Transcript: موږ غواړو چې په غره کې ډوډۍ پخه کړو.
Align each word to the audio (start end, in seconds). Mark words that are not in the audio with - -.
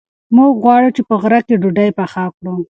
موږ 0.35 0.53
غواړو 0.63 0.89
چې 0.95 1.01
په 1.09 1.15
غره 1.21 1.39
کې 1.47 1.55
ډوډۍ 1.61 1.89
پخه 1.99 2.23
کړو. 2.37 2.55